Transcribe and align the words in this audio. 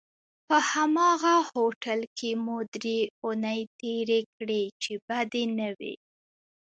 په 0.47 0.57
هماغه 0.71 1.35
هوټل 1.51 1.99
کې 2.17 2.29
مو 2.43 2.57
درې 2.73 2.99
اونۍ 3.23 3.61
تېرې 3.79 4.19
کړې 4.35 4.63
چې 4.81 4.91
بدې 5.07 5.43
نه 5.59 5.69
وې. 5.77 5.93